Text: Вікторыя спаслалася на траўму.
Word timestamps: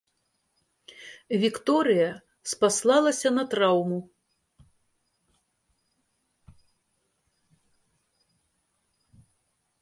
Вікторыя 1.43 2.07
спаслалася 2.51 3.29
на 3.37 3.43
траўму. 3.51 3.99